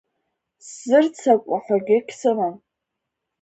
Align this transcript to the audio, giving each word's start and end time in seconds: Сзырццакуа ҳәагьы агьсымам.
Сзырццакуа 0.65 1.57
ҳәагьы 1.63 1.95
агьсымам. 1.99 2.55